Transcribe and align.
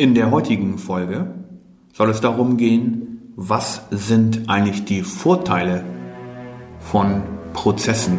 In 0.00 0.14
der 0.14 0.30
heutigen 0.30 0.78
Folge 0.78 1.34
soll 1.92 2.08
es 2.08 2.22
darum 2.22 2.56
gehen, 2.56 3.34
was 3.36 3.82
sind 3.90 4.48
eigentlich 4.48 4.86
die 4.86 5.02
Vorteile 5.02 5.84
von 6.78 7.22
Prozessen. 7.52 8.18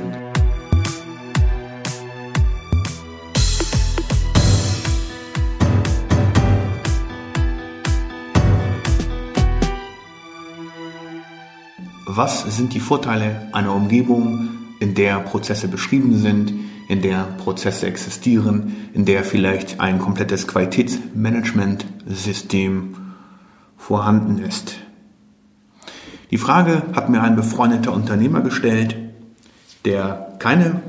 Was 12.05 12.55
sind 12.55 12.75
die 12.75 12.79
Vorteile 12.79 13.49
einer 13.53 13.73
Umgebung, 13.73 14.49
in 14.79 14.93
der 14.93 15.17
Prozesse 15.21 15.67
beschrieben 15.67 16.15
sind, 16.19 16.53
in 16.91 17.01
der 17.01 17.23
Prozesse 17.37 17.87
existieren, 17.87 18.89
in 18.91 19.05
der 19.05 19.23
vielleicht 19.23 19.79
ein 19.79 19.97
komplettes 19.97 20.45
Qualitätsmanagementsystem 20.45 22.95
vorhanden 23.77 24.39
ist. 24.39 24.75
Die 26.31 26.37
Frage 26.37 26.83
hat 26.93 27.09
mir 27.09 27.21
ein 27.21 27.37
befreundeter 27.37 27.93
Unternehmer 27.93 28.41
gestellt, 28.41 28.97
der 29.85 30.33
keine 30.39 30.81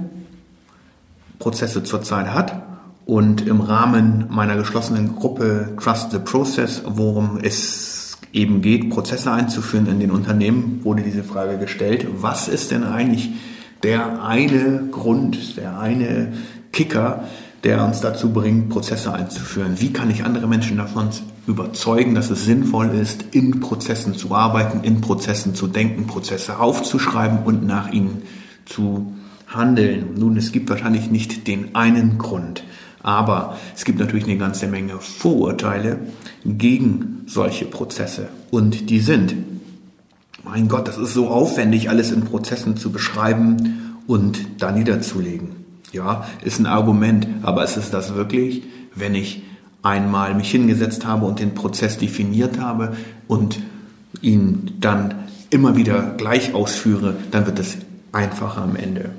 Prozesse 1.38 1.84
zurzeit 1.84 2.34
hat 2.34 2.64
und 3.06 3.46
im 3.46 3.60
Rahmen 3.60 4.26
meiner 4.28 4.56
geschlossenen 4.56 5.14
Gruppe 5.14 5.76
Trust 5.80 6.10
the 6.10 6.18
Process, 6.18 6.82
worum 6.84 7.38
es 7.40 8.18
eben 8.32 8.60
geht, 8.60 8.90
Prozesse 8.90 9.30
einzuführen 9.30 9.86
in 9.86 10.00
den 10.00 10.10
Unternehmen, 10.10 10.80
wurde 10.82 11.04
diese 11.04 11.22
Frage 11.22 11.58
gestellt, 11.58 12.08
was 12.12 12.48
ist 12.48 12.72
denn 12.72 12.82
eigentlich 12.82 13.30
der 13.82 14.24
eine 14.24 14.88
Grund, 14.90 15.56
der 15.56 15.78
eine 15.78 16.32
Kicker, 16.72 17.24
der 17.64 17.84
uns 17.84 18.00
dazu 18.00 18.32
bringt, 18.32 18.70
Prozesse 18.70 19.12
einzuführen. 19.12 19.74
Wie 19.80 19.92
kann 19.92 20.10
ich 20.10 20.24
andere 20.24 20.48
Menschen 20.48 20.78
davon 20.78 21.10
überzeugen, 21.46 22.14
dass 22.14 22.30
es 22.30 22.44
sinnvoll 22.44 22.90
ist, 22.90 23.24
in 23.32 23.60
Prozessen 23.60 24.14
zu 24.14 24.34
arbeiten, 24.34 24.84
in 24.84 25.00
Prozessen 25.00 25.54
zu 25.54 25.66
denken, 25.66 26.06
Prozesse 26.06 26.58
aufzuschreiben 26.58 27.40
und 27.44 27.64
nach 27.66 27.92
ihnen 27.92 28.22
zu 28.64 29.12
handeln? 29.46 30.14
Nun, 30.16 30.36
es 30.36 30.52
gibt 30.52 30.70
wahrscheinlich 30.70 31.10
nicht 31.10 31.46
den 31.46 31.74
einen 31.74 32.18
Grund, 32.18 32.64
aber 33.02 33.58
es 33.74 33.84
gibt 33.84 33.98
natürlich 33.98 34.24
eine 34.24 34.38
ganze 34.38 34.66
Menge 34.66 34.98
Vorurteile 34.98 35.98
gegen 36.44 37.22
solche 37.26 37.64
Prozesse. 37.64 38.28
Und 38.50 38.90
die 38.90 39.00
sind 39.00 39.34
mein 40.44 40.68
Gott, 40.68 40.88
das 40.88 40.98
ist 40.98 41.14
so 41.14 41.28
aufwendig, 41.28 41.88
alles 41.88 42.10
in 42.10 42.22
Prozessen 42.24 42.76
zu 42.76 42.90
beschreiben 42.90 43.96
und 44.06 44.38
da 44.58 44.72
niederzulegen. 44.72 45.50
Ja, 45.92 46.26
ist 46.42 46.58
ein 46.58 46.66
Argument, 46.66 47.26
aber 47.42 47.64
ist 47.64 47.76
es 47.76 47.90
das 47.90 48.14
wirklich, 48.14 48.62
wenn 48.94 49.14
ich 49.14 49.42
einmal 49.82 50.34
mich 50.34 50.50
hingesetzt 50.50 51.06
habe 51.06 51.26
und 51.26 51.38
den 51.38 51.54
Prozess 51.54 51.98
definiert 51.98 52.58
habe 52.58 52.96
und 53.28 53.60
ihn 54.20 54.72
dann 54.80 55.14
immer 55.50 55.76
wieder 55.76 56.14
gleich 56.16 56.54
ausführe, 56.54 57.14
dann 57.30 57.46
wird 57.46 57.58
es 57.58 57.76
einfacher 58.12 58.62
am 58.62 58.76
Ende. 58.76 59.10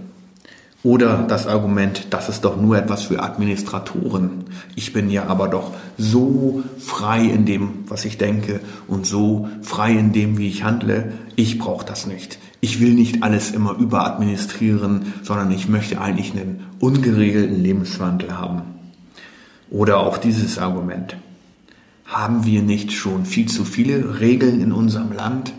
Oder 0.83 1.23
das 1.29 1.47
Argument, 1.47 2.07
das 2.09 2.27
ist 2.27 2.43
doch 2.43 2.59
nur 2.59 2.77
etwas 2.77 3.03
für 3.03 3.23
Administratoren. 3.23 4.43
Ich 4.75 4.91
bin 4.91 5.09
ja 5.09 5.27
aber 5.27 5.47
doch 5.47 5.71
so 5.97 6.61
frei 6.77 7.23
in 7.23 7.45
dem, 7.45 7.85
was 7.87 8.03
ich 8.03 8.17
denke 8.17 8.59
und 8.89 9.05
so 9.05 9.47
frei 9.61 9.93
in 9.93 10.11
dem, 10.11 10.37
wie 10.37 10.49
ich 10.49 10.65
handle. 10.65 11.13
Ich 11.37 11.57
brauche 11.57 11.85
das 11.85 12.05
nicht. 12.05 12.37
Ich 12.59 12.81
will 12.81 12.93
nicht 12.93 13.23
alles 13.23 13.51
immer 13.51 13.77
überadministrieren, 13.77 15.13
sondern 15.23 15.51
ich 15.51 15.69
möchte 15.69 16.01
eigentlich 16.01 16.31
einen 16.31 16.65
ungeregelten 16.79 17.63
Lebenswandel 17.63 18.37
haben. 18.37 18.63
Oder 19.69 19.99
auch 19.99 20.17
dieses 20.17 20.59
Argument. 20.59 21.15
Haben 22.05 22.43
wir 22.43 22.61
nicht 22.61 22.91
schon 22.91 23.25
viel 23.25 23.47
zu 23.47 23.63
viele 23.63 24.19
Regeln 24.19 24.59
in 24.59 24.73
unserem 24.73 25.13
Land? 25.13 25.53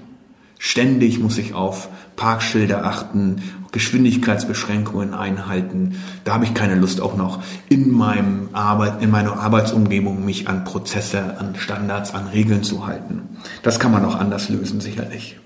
Ständig 0.58 1.18
muss 1.18 1.38
ich 1.38 1.54
auf 1.54 1.88
Parkschilder 2.16 2.84
achten, 2.84 3.42
Geschwindigkeitsbeschränkungen 3.72 5.14
einhalten. 5.14 6.00
Da 6.22 6.34
habe 6.34 6.44
ich 6.44 6.54
keine 6.54 6.76
Lust 6.76 7.00
auch 7.00 7.16
noch 7.16 7.42
in 7.68 7.90
meinem 7.90 8.50
Arbeit, 8.52 9.02
in 9.02 9.10
meiner 9.10 9.38
Arbeitsumgebung 9.38 10.24
mich 10.24 10.48
an 10.48 10.64
Prozesse, 10.64 11.38
an 11.38 11.56
Standards, 11.56 12.14
an 12.14 12.28
Regeln 12.28 12.62
zu 12.62 12.86
halten. 12.86 13.22
Das 13.62 13.80
kann 13.80 13.90
man 13.90 14.04
auch 14.04 14.14
anders 14.14 14.48
lösen, 14.48 14.80
sicherlich. 14.80 15.40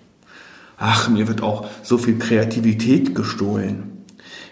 Ach, 0.77 1.09
mir 1.09 1.27
wird 1.27 1.43
auch 1.43 1.67
so 1.83 1.99
viel 1.99 2.19
Kreativität 2.19 3.15
gestohlen 3.15 3.98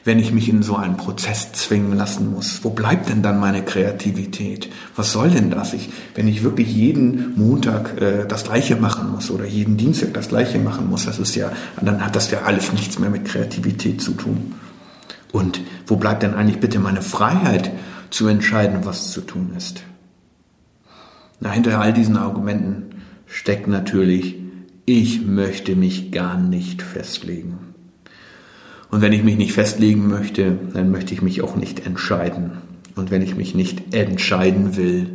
wenn 0.06 0.20
ich 0.20 0.32
mich 0.32 0.48
in 0.48 0.62
so 0.62 0.76
einen 0.76 0.96
Prozess 0.96 1.52
zwingen 1.52 1.96
lassen 1.96 2.30
muss? 2.32 2.60
Wo 2.62 2.70
bleibt 2.70 3.08
denn 3.08 3.22
dann 3.22 3.40
meine 3.40 3.64
Kreativität? 3.64 4.70
Was 4.94 5.10
soll 5.10 5.30
denn 5.30 5.50
das? 5.50 5.74
Ich, 5.74 5.90
wenn 6.14 6.28
ich 6.28 6.44
wirklich 6.44 6.72
jeden 6.72 7.36
Montag 7.36 8.00
äh, 8.00 8.24
das 8.24 8.44
Gleiche 8.44 8.76
machen 8.76 9.10
muss 9.10 9.32
oder 9.32 9.44
jeden 9.44 9.76
Dienstag 9.76 10.14
das 10.14 10.28
Gleiche 10.28 10.60
machen 10.60 10.88
muss, 10.88 11.06
das 11.06 11.18
ist 11.18 11.34
ja, 11.34 11.50
dann 11.80 12.04
hat 12.04 12.14
das 12.14 12.30
ja 12.30 12.42
alles 12.42 12.72
nichts 12.72 13.00
mehr 13.00 13.10
mit 13.10 13.24
Kreativität 13.24 14.00
zu 14.00 14.12
tun. 14.12 14.54
Und 15.32 15.60
wo 15.88 15.96
bleibt 15.96 16.22
denn 16.22 16.34
eigentlich 16.34 16.60
bitte 16.60 16.78
meine 16.78 17.02
Freiheit 17.02 17.72
zu 18.10 18.28
entscheiden, 18.28 18.84
was 18.84 19.10
zu 19.10 19.22
tun 19.22 19.54
ist? 19.56 19.82
Na, 21.40 21.50
hinter 21.50 21.80
all 21.80 21.92
diesen 21.92 22.16
Argumenten 22.16 23.02
steckt 23.26 23.66
natürlich, 23.66 24.36
ich 24.84 25.26
möchte 25.26 25.74
mich 25.74 26.12
gar 26.12 26.38
nicht 26.38 26.80
festlegen. 26.80 27.65
Und 28.90 29.00
wenn 29.00 29.12
ich 29.12 29.24
mich 29.24 29.36
nicht 29.36 29.52
festlegen 29.52 30.08
möchte, 30.08 30.58
dann 30.72 30.90
möchte 30.90 31.12
ich 31.12 31.22
mich 31.22 31.42
auch 31.42 31.56
nicht 31.56 31.84
entscheiden. 31.86 32.52
Und 32.94 33.10
wenn 33.10 33.22
ich 33.22 33.36
mich 33.36 33.54
nicht 33.54 33.94
entscheiden 33.94 34.76
will, 34.76 35.10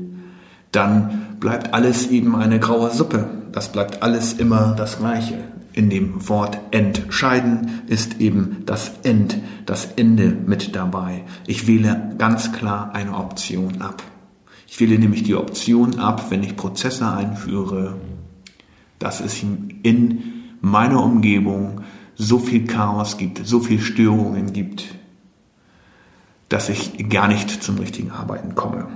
dann 0.72 1.38
bleibt 1.40 1.74
alles 1.74 2.10
eben 2.10 2.36
eine 2.36 2.60
graue 2.60 2.92
Suppe. 2.92 3.28
Das 3.52 3.72
bleibt 3.72 4.04
alles 4.04 4.34
immer 4.34 4.76
das 4.78 5.00
Gleiche. 5.00 5.40
In 5.74 5.90
dem 5.90 6.28
Wort 6.28 6.60
entscheiden 6.72 7.82
ist 7.88 8.20
eben 8.20 8.64
das 8.66 8.92
End, 9.04 9.38
das 9.66 9.94
Ende 9.96 10.36
mit 10.46 10.76
dabei. 10.76 11.24
Ich 11.48 11.66
wähle 11.66 12.14
ganz 12.18 12.52
klar 12.52 12.94
eine 12.94 13.16
Option 13.16 13.82
ab. 13.82 14.04
Ich 14.68 14.80
wähle 14.80 15.00
nämlich 15.00 15.24
die 15.24 15.36
Option 15.36 16.00
ab, 16.00 16.26
wenn 16.30 16.44
ich 16.44 16.56
Prozesse 16.56 17.10
einführe, 17.10 17.96
dass 19.00 19.22
es 19.22 19.44
in 19.84 20.24
meiner 20.62 21.04
Umgebung 21.04 21.82
so 22.22 22.38
viel 22.38 22.68
Chaos 22.68 23.18
gibt, 23.18 23.42
so 23.46 23.60
viel 23.62 23.82
Störungen 23.82 24.54
gibt, 24.54 24.86
dass 26.50 26.70
ich 26.70 27.10
gar 27.10 27.28
nicht 27.28 27.64
zum 27.64 27.80
richtigen 27.80 28.12
Arbeiten 28.12 28.54
komme. 28.54 28.88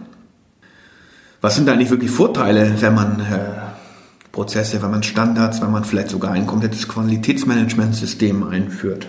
Was 1.42 1.56
sind 1.56 1.68
eigentlich 1.68 1.90
wirklich 1.90 2.12
Vorteile, 2.12 2.80
wenn 2.82 2.94
man 2.94 3.20
äh, 3.20 3.50
Prozesse, 4.32 4.82
wenn 4.84 4.92
man 4.92 5.02
Standards, 5.02 5.62
wenn 5.62 5.72
man 5.72 5.86
vielleicht 5.86 6.10
sogar 6.10 6.32
ein 6.32 6.46
komplettes 6.46 6.88
Qualitätsmanagementsystem 6.88 8.44
einführt? 8.44 9.08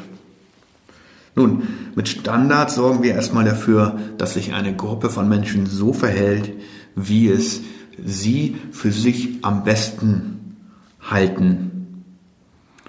Nun, 1.35 1.65
mit 1.95 2.09
Standards 2.09 2.77
sorgen 2.77 3.03
wir 3.03 3.15
erstmal 3.15 3.45
dafür, 3.45 3.99
dass 4.17 4.35
sich 4.35 4.55
eine 4.55 4.75
Gruppe 4.75 5.11
von 5.11 5.29
Menschen 5.29 5.67
so 5.67 5.93
verhält, 5.93 6.53
wie 6.95 7.29
es 7.29 7.61
sie 8.03 8.57
für 8.73 8.93
sich 8.93 9.45
am 9.45 9.63
besten 9.63 10.57
halten 11.03 11.76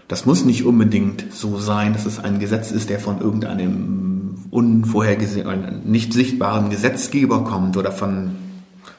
das 0.07 0.25
muss 0.25 0.45
nicht 0.45 0.65
unbedingt 0.65 1.25
so 1.31 1.57
sein, 1.59 1.93
dass 1.93 2.05
es 2.05 2.19
ein 2.19 2.39
Gesetz 2.39 2.71
ist, 2.71 2.89
der 2.89 2.99
von 2.99 3.19
irgendeinem 3.19 4.45
unvorhergesehenen, 4.49 5.81
nicht 5.85 6.13
sichtbaren 6.13 6.69
Gesetzgeber 6.69 7.43
kommt 7.43 7.75
oder 7.75 7.91
von 7.91 8.31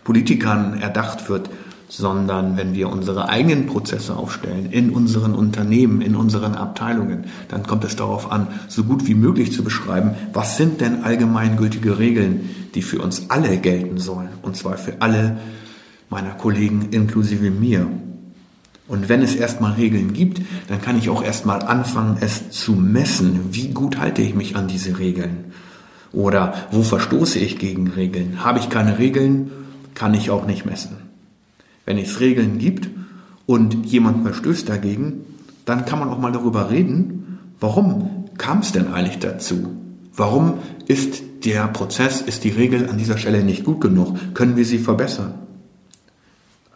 Politikern 0.04 0.78
erdacht 0.78 1.28
wird, 1.28 1.48
sondern 1.88 2.58
wenn 2.58 2.74
wir 2.74 2.90
unsere 2.90 3.30
eigenen 3.30 3.66
Prozesse 3.66 4.14
aufstellen, 4.14 4.70
in 4.70 4.90
unseren 4.90 5.34
Unternehmen, 5.34 6.02
in 6.02 6.16
unseren 6.16 6.54
Abteilungen, 6.54 7.24
dann 7.48 7.62
kommt 7.62 7.84
es 7.84 7.96
darauf 7.96 8.30
an, 8.30 8.48
so 8.68 8.84
gut 8.84 9.06
wie 9.06 9.14
möglich 9.14 9.52
zu 9.52 9.64
beschreiben, 9.64 10.10
was 10.34 10.58
sind 10.58 10.82
denn 10.82 11.04
allgemeingültige 11.04 11.98
Regeln, 11.98 12.50
die 12.74 12.82
für 12.82 13.00
uns 13.00 13.30
alle 13.30 13.56
gelten 13.56 13.98
sollen, 13.98 14.28
und 14.42 14.56
zwar 14.56 14.76
für 14.76 15.00
alle 15.00 15.38
meiner 16.10 16.32
Kollegen 16.32 16.88
inklusive 16.90 17.50
mir. 17.50 17.86
Und 18.88 19.10
wenn 19.10 19.22
es 19.22 19.34
erstmal 19.34 19.72
Regeln 19.72 20.14
gibt, 20.14 20.40
dann 20.68 20.80
kann 20.80 20.98
ich 20.98 21.10
auch 21.10 21.22
erstmal 21.22 21.62
anfangen, 21.62 22.16
es 22.20 22.50
zu 22.50 22.72
messen. 22.72 23.40
Wie 23.52 23.68
gut 23.68 23.98
halte 23.98 24.22
ich 24.22 24.34
mich 24.34 24.56
an 24.56 24.66
diese 24.66 24.98
Regeln? 24.98 25.52
Oder 26.12 26.54
wo 26.70 26.82
verstoße 26.82 27.38
ich 27.38 27.58
gegen 27.58 27.88
Regeln? 27.88 28.42
Habe 28.42 28.58
ich 28.58 28.70
keine 28.70 28.98
Regeln, 28.98 29.50
kann 29.94 30.14
ich 30.14 30.30
auch 30.30 30.46
nicht 30.46 30.64
messen. 30.64 30.96
Wenn 31.84 31.98
es 31.98 32.20
Regeln 32.20 32.58
gibt 32.58 32.88
und 33.44 33.84
jemand 33.86 34.22
verstößt 34.22 34.68
dagegen, 34.68 35.24
dann 35.66 35.84
kann 35.84 35.98
man 35.98 36.08
auch 36.08 36.18
mal 36.18 36.32
darüber 36.32 36.70
reden, 36.70 37.38
warum 37.60 38.24
kam 38.38 38.60
es 38.60 38.72
denn 38.72 38.92
eigentlich 38.92 39.18
dazu? 39.18 39.76
Warum 40.14 40.54
ist 40.86 41.22
der 41.44 41.68
Prozess, 41.68 42.22
ist 42.22 42.44
die 42.44 42.50
Regel 42.50 42.88
an 42.88 42.96
dieser 42.96 43.18
Stelle 43.18 43.44
nicht 43.44 43.64
gut 43.64 43.80
genug? 43.80 44.16
Können 44.34 44.56
wir 44.56 44.64
sie 44.64 44.78
verbessern? 44.78 45.34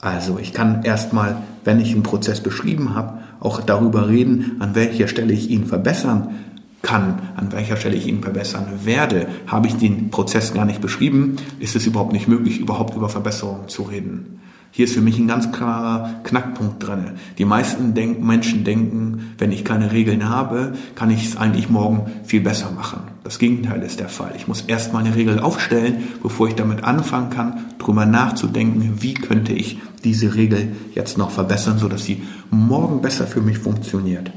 Also 0.03 0.39
ich 0.41 0.53
kann 0.53 0.83
erstmal, 0.83 1.37
wenn 1.65 1.81
ich 1.81 1.93
einen 1.93 2.03
Prozess 2.03 2.41
beschrieben 2.41 2.95
habe, 2.97 3.21
auch 3.39 3.63
darüber 3.63 4.09
reden, 4.09 4.57
an 4.59 4.75
welcher 4.75 5.07
Stelle 5.07 5.33
ich 5.33 5.49
ihn 5.49 5.65
verbessern 5.65 6.35
kann, 6.83 7.23
an 7.37 7.53
welcher 7.53 7.77
Stelle 7.77 7.95
ich 7.95 8.09
ihn 8.09 8.21
verbessern 8.21 8.67
werde. 8.83 9.29
Habe 9.47 9.69
ich 9.69 9.77
den 9.77 10.11
Prozess 10.11 10.53
gar 10.53 10.65
nicht 10.65 10.81
beschrieben, 10.81 11.37
ist 11.61 11.77
es 11.77 11.87
überhaupt 11.87 12.13
nicht 12.13 12.27
möglich, 12.27 12.59
überhaupt 12.59 12.97
über 12.97 13.09
Verbesserungen 13.09 13.69
zu 13.69 13.85
reden. 13.85 14.41
Hier 14.75 14.87
ist 14.87 14.95
für 14.95 15.03
mich 15.03 15.19
ein 15.19 15.29
ganz 15.29 15.53
klarer 15.53 16.23
Knackpunkt 16.25 16.87
drin. 16.87 17.11
Die 17.37 17.45
meisten 17.45 17.93
denk 17.93 18.23
Menschen 18.23 18.65
denken, 18.65 19.35
wenn 19.37 19.53
ich 19.53 19.67
keine 19.67 19.93
Regeln 19.93 20.31
habe, 20.31 20.73
kann 20.95 21.11
ich 21.11 21.27
es 21.27 21.37
eigentlich 21.37 21.69
morgen 21.69 22.11
viel 22.25 22.41
besser 22.41 22.71
machen. 22.71 23.03
Das 23.23 23.39
Gegenteil 23.39 23.83
ist 23.83 24.01
der 24.01 24.09
Fall. 24.09 24.33
Ich 24.35 24.49
muss 24.49 24.63
erstmal 24.63 25.05
eine 25.05 25.15
Regel 25.15 25.41
aufstellen, 25.41 26.09
bevor 26.23 26.49
ich 26.49 26.55
damit 26.55 26.85
anfangen 26.85 27.29
kann, 27.29 27.67
darüber 27.79 28.07
nachzudenken, 28.07 28.95
wie 29.03 29.13
könnte 29.13 29.53
ich 29.53 29.79
diese 30.05 30.37
Regel 30.37 30.75
jetzt 30.95 31.19
noch 31.19 31.31
verbessern, 31.31 31.79
sodass 31.79 32.05
sie 32.05 32.23
morgen 32.51 33.03
besser 33.03 33.27
für 33.27 33.43
mich 33.43 33.59
funktioniert. 33.59 34.33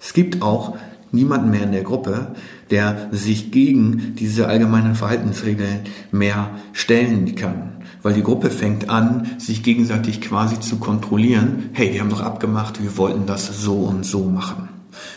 Es 0.00 0.14
gibt 0.14 0.40
auch 0.40 0.78
niemanden 1.12 1.50
mehr 1.50 1.64
in 1.64 1.72
der 1.72 1.82
Gruppe, 1.82 2.28
der 2.70 3.08
sich 3.12 3.50
gegen 3.50 4.14
diese 4.18 4.48
allgemeinen 4.48 4.94
Verhaltensregeln 4.94 5.80
mehr 6.10 6.52
stellen 6.72 7.34
kann 7.34 7.81
weil 8.02 8.14
die 8.14 8.22
Gruppe 8.22 8.50
fängt 8.50 8.88
an, 8.90 9.26
sich 9.38 9.62
gegenseitig 9.62 10.20
quasi 10.20 10.60
zu 10.60 10.76
kontrollieren. 10.76 11.70
Hey, 11.72 11.92
wir 11.92 12.00
haben 12.00 12.10
doch 12.10 12.20
abgemacht, 12.20 12.82
wir 12.82 12.96
wollten 12.96 13.26
das 13.26 13.46
so 13.62 13.76
und 13.76 14.04
so 14.04 14.24
machen. 14.24 14.68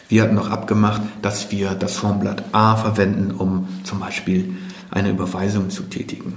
Wir 0.08 0.24
hatten 0.24 0.36
doch 0.36 0.50
abgemacht, 0.50 1.02
dass 1.22 1.52
wir 1.52 1.72
das 1.72 1.98
Formblatt 1.98 2.44
A 2.54 2.76
verwenden, 2.76 3.32
um 3.32 3.68
zum 3.84 4.00
Beispiel 4.00 4.56
eine 4.92 5.10
Überweisung 5.10 5.70
zu 5.70 5.84
tätigen. 5.84 6.34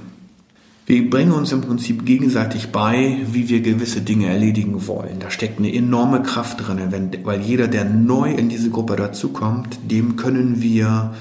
Wir 0.87 1.11
bringen 1.11 1.33
uns 1.33 1.53
im 1.53 1.61
Prinzip 1.61 2.07
gegenseitig 2.07 2.73
bei, 2.73 3.19
wie 3.31 3.51
wir 3.51 3.61
gewisse 3.61 4.01
Dinge 4.01 4.29
erledigen 4.29 4.87
wollen. 4.87 5.19
Da 5.21 5.31
steckt 5.31 5.59
eine 5.59 5.73
enorme 5.73 6.23
Kraft 6.23 6.67
drin, 6.67 6.81
weil 7.25 7.43
jeder, 7.43 7.69
der 7.69 7.85
neu 7.85 8.33
in 8.33 8.49
diese 8.49 8.71
Gruppe 8.71 8.97
dazukommt, 8.97 9.79
dem 9.91 10.17
können 10.17 10.63
wir 10.63 11.13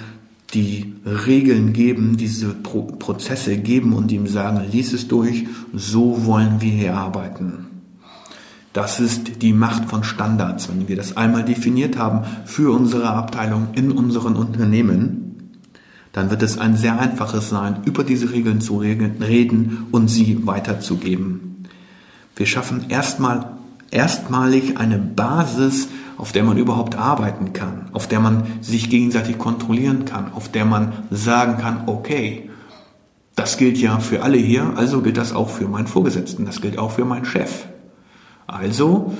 die 0.53 0.94
Regeln 1.05 1.73
geben, 1.73 2.17
diese 2.17 2.49
Pro 2.53 2.83
Prozesse 2.83 3.57
geben 3.57 3.94
und 3.94 4.11
ihm 4.11 4.27
sagen, 4.27 4.61
lies 4.71 4.94
es 4.94 5.07
durch, 5.07 5.45
so 5.73 6.25
wollen 6.25 6.61
wir 6.61 6.71
hier 6.71 6.95
arbeiten. 6.95 7.65
Das 8.71 8.99
ist 8.99 9.41
die 9.41 9.53
Macht 9.53 9.85
von 9.85 10.03
Standards. 10.03 10.69
Wenn 10.69 10.88
wir 10.88 10.95
das 10.95 11.17
einmal 11.17 11.44
definiert 11.44 11.97
haben 11.97 12.25
für 12.45 12.71
unsere 12.71 13.09
Abteilung 13.09 13.69
in 13.73 13.91
unseren 13.91 14.35
Unternehmen, 14.35 15.51
dann 16.13 16.29
wird 16.29 16.44
es 16.44 16.57
ein 16.57 16.77
sehr 16.77 16.99
einfaches 16.99 17.49
sein, 17.49 17.81
über 17.85 18.03
diese 18.03 18.31
Regeln 18.31 18.61
zu 18.61 18.77
reden 18.77 19.88
und 19.91 20.07
sie 20.07 20.45
weiterzugeben. 20.45 21.65
Wir 22.35 22.45
schaffen 22.45 22.85
erstmal 22.89 23.57
erstmalig 23.91 24.77
eine 24.77 24.97
Basis 24.97 25.89
auf 26.17 26.31
der 26.31 26.43
man 26.43 26.57
überhaupt 26.57 26.95
arbeiten 26.95 27.53
kann, 27.53 27.89
auf 27.93 28.07
der 28.07 28.19
man 28.19 28.43
sich 28.61 28.89
gegenseitig 28.89 29.37
kontrollieren 29.37 30.05
kann, 30.05 30.33
auf 30.33 30.49
der 30.49 30.65
man 30.65 30.93
sagen 31.11 31.57
kann, 31.57 31.83
okay, 31.87 32.49
das 33.35 33.57
gilt 33.57 33.77
ja 33.77 33.99
für 33.99 34.23
alle 34.23 34.37
hier, 34.37 34.73
also 34.75 35.01
gilt 35.01 35.17
das 35.17 35.33
auch 35.33 35.49
für 35.49 35.67
meinen 35.67 35.87
Vorgesetzten, 35.87 36.45
das 36.45 36.59
gilt 36.59 36.79
auch 36.79 36.91
für 36.91 37.05
meinen 37.05 37.25
Chef. 37.25 37.67
Also 38.47 39.13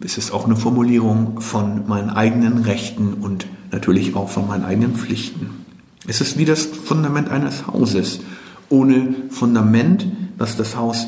ist 0.00 0.18
es 0.18 0.32
auch 0.32 0.46
eine 0.46 0.56
Formulierung 0.56 1.40
von 1.40 1.86
meinen 1.86 2.10
eigenen 2.10 2.58
Rechten 2.58 3.14
und 3.14 3.46
natürlich 3.70 4.16
auch 4.16 4.28
von 4.28 4.48
meinen 4.48 4.64
eigenen 4.64 4.96
Pflichten. 4.96 5.64
Es 6.06 6.20
ist 6.20 6.36
wie 6.36 6.44
das 6.44 6.66
Fundament 6.66 7.30
eines 7.30 7.66
Hauses. 7.66 8.20
Ohne 8.68 9.14
Fundament, 9.30 10.06
das 10.36 10.56
das 10.56 10.76
Haus 10.76 11.06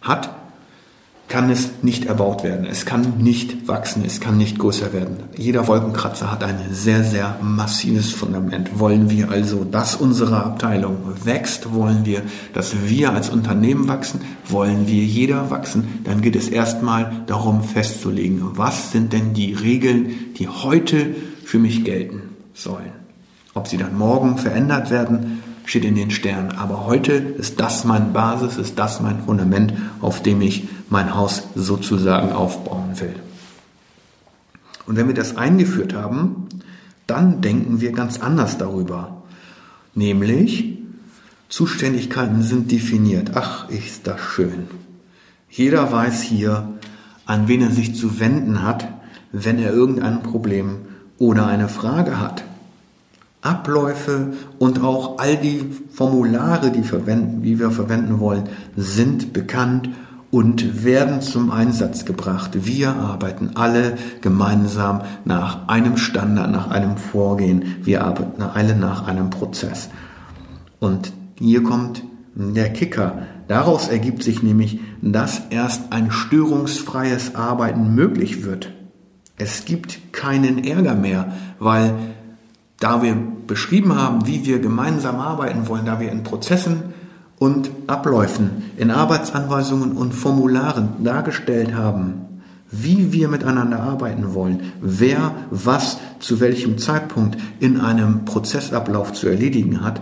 hat, 0.00 0.30
kann 1.32 1.48
es 1.48 1.70
nicht 1.80 2.04
erbaut 2.04 2.44
werden. 2.44 2.66
Es 2.66 2.84
kann 2.84 3.14
nicht 3.16 3.66
wachsen, 3.66 4.04
es 4.04 4.20
kann 4.20 4.36
nicht 4.36 4.58
größer 4.58 4.92
werden. 4.92 5.16
Jeder 5.34 5.66
Wolkenkratzer 5.66 6.30
hat 6.30 6.44
ein 6.44 6.58
sehr, 6.72 7.04
sehr 7.04 7.38
massives 7.40 8.12
Fundament. 8.12 8.78
Wollen 8.78 9.08
wir 9.08 9.30
also, 9.30 9.64
dass 9.64 9.96
unsere 9.96 10.44
Abteilung 10.44 10.98
wächst, 11.24 11.72
wollen 11.72 12.04
wir, 12.04 12.20
dass 12.52 12.86
wir 12.86 13.14
als 13.14 13.30
Unternehmen 13.30 13.88
wachsen, 13.88 14.20
wollen 14.46 14.86
wir 14.86 15.02
jeder 15.04 15.50
wachsen, 15.50 16.00
dann 16.04 16.20
geht 16.20 16.36
es 16.36 16.50
erstmal 16.50 17.22
darum 17.26 17.64
festzulegen, 17.64 18.42
was 18.58 18.92
sind 18.92 19.14
denn 19.14 19.32
die 19.32 19.54
Regeln, 19.54 20.34
die 20.36 20.48
heute 20.48 21.16
für 21.46 21.58
mich 21.58 21.82
gelten 21.82 22.20
sollen. 22.52 22.92
Ob 23.54 23.68
sie 23.68 23.78
dann 23.78 23.96
morgen 23.96 24.36
verändert 24.36 24.90
werden, 24.90 25.42
steht 25.64 25.84
in 25.84 25.94
den 25.94 26.10
Sternen. 26.10 26.52
Aber 26.52 26.86
heute 26.86 27.12
ist 27.12 27.60
das 27.60 27.84
mein 27.84 28.12
Basis, 28.12 28.56
ist 28.56 28.78
das 28.78 29.00
mein 29.00 29.24
Fundament, 29.24 29.74
auf 30.00 30.22
dem 30.22 30.42
ich 30.42 30.68
mein 30.88 31.14
Haus 31.14 31.44
sozusagen 31.54 32.32
aufbauen 32.32 33.00
will. 33.00 33.14
Und 34.86 34.96
wenn 34.96 35.06
wir 35.06 35.14
das 35.14 35.36
eingeführt 35.36 35.94
haben, 35.94 36.48
dann 37.06 37.40
denken 37.40 37.80
wir 37.80 37.92
ganz 37.92 38.20
anders 38.20 38.58
darüber. 38.58 39.22
Nämlich, 39.94 40.78
Zuständigkeiten 41.48 42.42
sind 42.42 42.70
definiert. 42.72 43.32
Ach, 43.34 43.68
ist 43.68 44.06
das 44.06 44.20
schön. 44.20 44.68
Jeder 45.50 45.92
weiß 45.92 46.22
hier, 46.22 46.68
an 47.26 47.46
wen 47.46 47.62
er 47.62 47.70
sich 47.70 47.94
zu 47.94 48.18
wenden 48.18 48.62
hat, 48.62 48.88
wenn 49.32 49.58
er 49.58 49.72
irgendein 49.72 50.22
Problem 50.22 50.78
oder 51.18 51.46
eine 51.46 51.68
Frage 51.68 52.18
hat. 52.18 52.44
Abläufe 53.42 54.32
und 54.58 54.82
auch 54.82 55.18
all 55.18 55.36
die 55.36 55.68
Formulare, 55.92 56.70
die, 56.70 56.84
verwenden, 56.84 57.42
die 57.42 57.58
wir 57.58 57.72
verwenden 57.72 58.20
wollen, 58.20 58.44
sind 58.76 59.32
bekannt 59.32 59.90
und 60.30 60.84
werden 60.84 61.20
zum 61.20 61.50
Einsatz 61.50 62.04
gebracht. 62.04 62.52
Wir 62.54 62.96
arbeiten 62.96 63.50
alle 63.54 63.98
gemeinsam 64.22 65.02
nach 65.24 65.68
einem 65.68 65.98
Standard, 65.98 66.50
nach 66.50 66.70
einem 66.70 66.96
Vorgehen. 66.96 67.76
Wir 67.82 68.04
arbeiten 68.04 68.42
alle 68.42 68.74
nach 68.76 69.06
einem 69.06 69.30
Prozess. 69.30 69.90
Und 70.80 71.12
hier 71.38 71.62
kommt 71.62 72.02
der 72.34 72.72
Kicker. 72.72 73.22
Daraus 73.48 73.88
ergibt 73.88 74.22
sich 74.22 74.42
nämlich, 74.42 74.80
dass 75.02 75.42
erst 75.50 75.92
ein 75.92 76.10
störungsfreies 76.10 77.34
Arbeiten 77.34 77.94
möglich 77.94 78.44
wird. 78.44 78.72
Es 79.36 79.64
gibt 79.64 80.12
keinen 80.12 80.64
Ärger 80.64 80.94
mehr, 80.94 81.32
weil 81.58 81.94
da 82.82 83.00
wir 83.00 83.16
beschrieben 83.46 83.94
haben, 83.94 84.26
wie 84.26 84.44
wir 84.44 84.58
gemeinsam 84.58 85.20
arbeiten 85.20 85.68
wollen, 85.68 85.86
da 85.86 86.00
wir 86.00 86.10
in 86.10 86.24
Prozessen 86.24 86.82
und 87.38 87.70
Abläufen, 87.86 88.64
in 88.76 88.90
Arbeitsanweisungen 88.90 89.92
und 89.92 90.12
Formularen 90.12 91.04
dargestellt 91.04 91.74
haben, 91.74 92.14
wie 92.72 93.12
wir 93.12 93.28
miteinander 93.28 93.80
arbeiten 93.80 94.34
wollen, 94.34 94.72
wer 94.80 95.32
was 95.50 95.98
zu 96.18 96.40
welchem 96.40 96.78
Zeitpunkt 96.78 97.38
in 97.60 97.80
einem 97.80 98.24
Prozessablauf 98.24 99.12
zu 99.12 99.28
erledigen 99.28 99.84
hat, 99.84 100.00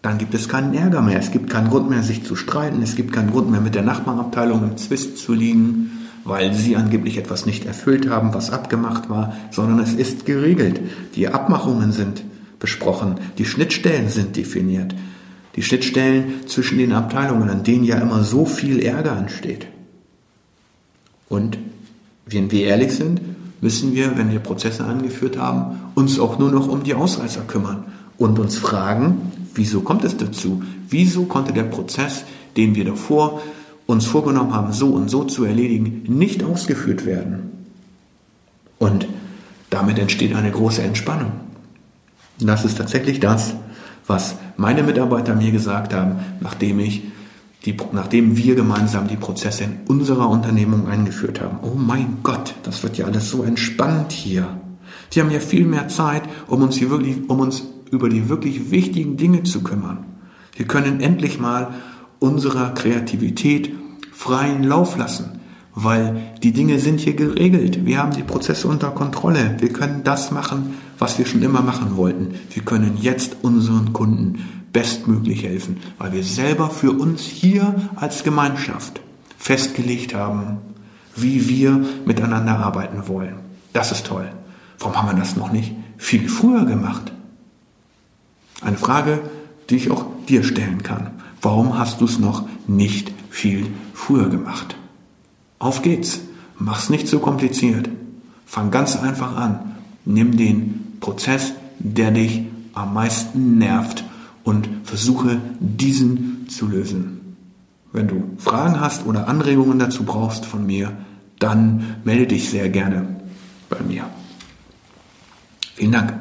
dann 0.00 0.16
gibt 0.16 0.34
es 0.34 0.48
keinen 0.48 0.72
Ärger 0.72 1.02
mehr. 1.02 1.18
Es 1.18 1.30
gibt 1.30 1.50
keinen 1.50 1.68
Grund 1.68 1.90
mehr, 1.90 2.02
sich 2.02 2.24
zu 2.24 2.36
streiten. 2.36 2.82
Es 2.82 2.96
gibt 2.96 3.12
keinen 3.12 3.30
Grund 3.30 3.50
mehr, 3.50 3.60
mit 3.60 3.74
der 3.74 3.82
Nachbarabteilung 3.82 4.62
im 4.64 4.76
Zwist 4.76 5.18
zu 5.18 5.32
liegen 5.32 6.01
weil 6.24 6.54
sie 6.54 6.76
angeblich 6.76 7.18
etwas 7.18 7.46
nicht 7.46 7.64
erfüllt 7.64 8.08
haben, 8.08 8.34
was 8.34 8.50
abgemacht 8.50 9.10
war, 9.10 9.36
sondern 9.50 9.80
es 9.80 9.94
ist 9.94 10.24
geregelt. 10.26 10.80
Die 11.14 11.28
Abmachungen 11.28 11.92
sind 11.92 12.22
besprochen, 12.58 13.16
die 13.38 13.44
Schnittstellen 13.44 14.08
sind 14.08 14.36
definiert. 14.36 14.94
Die 15.56 15.62
Schnittstellen 15.62 16.46
zwischen 16.46 16.78
den 16.78 16.92
Abteilungen, 16.92 17.50
an 17.50 17.64
denen 17.64 17.84
ja 17.84 17.98
immer 17.98 18.22
so 18.22 18.46
viel 18.46 18.80
Ärger 18.80 19.16
entsteht. 19.16 19.66
Und 21.28 21.58
wenn 22.26 22.50
wir 22.50 22.66
ehrlich 22.66 22.92
sind, 22.92 23.20
müssen 23.60 23.94
wir, 23.94 24.16
wenn 24.16 24.30
wir 24.30 24.38
Prozesse 24.38 24.84
angeführt 24.84 25.38
haben, 25.38 25.80
uns 25.94 26.18
auch 26.18 26.38
nur 26.38 26.50
noch 26.50 26.68
um 26.68 26.84
die 26.84 26.94
Ausreißer 26.94 27.42
kümmern 27.42 27.84
und 28.16 28.38
uns 28.38 28.56
fragen, 28.56 29.32
wieso 29.54 29.80
kommt 29.80 30.04
es 30.04 30.16
dazu? 30.16 30.62
Wieso 30.88 31.24
konnte 31.24 31.52
der 31.52 31.64
Prozess, 31.64 32.24
den 32.56 32.74
wir 32.74 32.84
davor 32.84 33.42
uns 33.86 34.06
vorgenommen 34.06 34.54
haben, 34.54 34.72
so 34.72 34.88
und 34.88 35.08
so 35.10 35.24
zu 35.24 35.44
erledigen, 35.44 36.04
nicht 36.08 36.44
ausgeführt 36.44 37.04
werden. 37.04 37.50
Und 38.78 39.06
damit 39.70 39.98
entsteht 39.98 40.34
eine 40.34 40.50
große 40.50 40.82
Entspannung. 40.82 41.32
Das 42.38 42.64
ist 42.64 42.78
tatsächlich 42.78 43.20
das, 43.20 43.54
was 44.06 44.36
meine 44.56 44.82
Mitarbeiter 44.82 45.34
mir 45.34 45.52
gesagt 45.52 45.94
haben, 45.94 46.16
nachdem 46.40 46.80
ich 46.80 47.02
die, 47.64 47.76
nachdem 47.92 48.36
wir 48.36 48.56
gemeinsam 48.56 49.06
die 49.06 49.16
Prozesse 49.16 49.64
in 49.64 49.78
unserer 49.86 50.28
Unternehmung 50.28 50.88
eingeführt 50.88 51.40
haben. 51.40 51.58
Oh 51.62 51.76
mein 51.76 52.18
Gott, 52.22 52.54
das 52.64 52.82
wird 52.82 52.98
ja 52.98 53.06
alles 53.06 53.30
so 53.30 53.44
entspannt 53.44 54.10
hier. 54.10 54.48
Die 55.12 55.20
haben 55.20 55.30
ja 55.30 55.40
viel 55.40 55.64
mehr 55.64 55.88
Zeit, 55.88 56.22
um 56.48 56.62
uns 56.62 56.76
hier 56.76 56.90
wirklich, 56.90 57.16
um 57.28 57.38
uns 57.38 57.64
über 57.90 58.08
die 58.08 58.28
wirklich 58.28 58.70
wichtigen 58.70 59.16
Dinge 59.16 59.44
zu 59.44 59.62
kümmern. 59.62 60.04
Wir 60.56 60.66
können 60.66 61.00
endlich 61.00 61.38
mal 61.38 61.74
unserer 62.22 62.72
Kreativität 62.74 63.72
freien 64.12 64.62
Lauf 64.62 64.96
lassen, 64.96 65.40
weil 65.74 66.22
die 66.42 66.52
Dinge 66.52 66.78
sind 66.78 67.00
hier 67.00 67.14
geregelt. 67.14 67.84
Wir 67.84 67.98
haben 67.98 68.12
die 68.12 68.22
Prozesse 68.22 68.68
unter 68.68 68.90
Kontrolle. 68.90 69.56
Wir 69.58 69.72
können 69.72 70.04
das 70.04 70.30
machen, 70.30 70.74
was 70.98 71.18
wir 71.18 71.26
schon 71.26 71.42
immer 71.42 71.62
machen 71.62 71.96
wollten. 71.96 72.34
Wir 72.50 72.62
können 72.62 72.98
jetzt 73.00 73.38
unseren 73.42 73.92
Kunden 73.92 74.38
bestmöglich 74.72 75.42
helfen, 75.42 75.78
weil 75.98 76.12
wir 76.12 76.22
selber 76.22 76.70
für 76.70 76.92
uns 76.92 77.22
hier 77.22 77.74
als 77.96 78.22
Gemeinschaft 78.22 79.00
festgelegt 79.36 80.14
haben, 80.14 80.58
wie 81.16 81.48
wir 81.48 81.84
miteinander 82.06 82.58
arbeiten 82.58 83.08
wollen. 83.08 83.34
Das 83.72 83.92
ist 83.92 84.06
toll. 84.06 84.30
Warum 84.78 84.96
haben 84.96 85.08
wir 85.08 85.20
das 85.20 85.36
noch 85.36 85.52
nicht 85.52 85.74
viel 85.98 86.28
früher 86.28 86.64
gemacht? 86.64 87.12
Eine 88.60 88.76
Frage, 88.76 89.20
die 89.68 89.76
ich 89.76 89.90
auch 89.90 90.06
dir 90.28 90.44
stellen 90.44 90.82
kann. 90.82 91.10
Warum 91.42 91.76
hast 91.76 92.00
du 92.00 92.04
es 92.04 92.20
noch 92.20 92.46
nicht 92.68 93.12
viel 93.28 93.66
früher 93.92 94.28
gemacht? 94.28 94.76
Auf 95.58 95.82
geht's. 95.82 96.20
Mach's 96.58 96.88
nicht 96.88 97.08
so 97.08 97.18
kompliziert. 97.18 97.88
Fang 98.46 98.70
ganz 98.70 98.96
einfach 98.96 99.36
an. 99.36 99.76
Nimm 100.04 100.36
den 100.36 100.98
Prozess, 101.00 101.52
der 101.80 102.12
dich 102.12 102.42
am 102.72 102.94
meisten 102.94 103.58
nervt 103.58 104.04
und 104.44 104.68
versuche 104.84 105.40
diesen 105.58 106.48
zu 106.48 106.68
lösen. 106.68 107.36
Wenn 107.92 108.08
du 108.08 108.22
Fragen 108.38 108.80
hast 108.80 109.04
oder 109.06 109.28
Anregungen 109.28 109.78
dazu 109.78 110.04
brauchst 110.04 110.46
von 110.46 110.64
mir, 110.64 110.92
dann 111.38 111.96
melde 112.04 112.28
dich 112.28 112.48
sehr 112.48 112.68
gerne 112.68 113.16
bei 113.68 113.80
mir. 113.80 114.04
Vielen 115.74 115.92
Dank. 115.92 116.14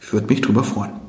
Ich 0.00 0.12
würde 0.12 0.26
mich 0.26 0.40
darüber 0.40 0.64
freuen. 0.64 1.05